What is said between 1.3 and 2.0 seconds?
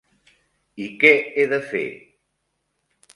he de fer?